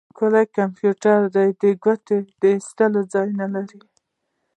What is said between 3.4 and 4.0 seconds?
لري.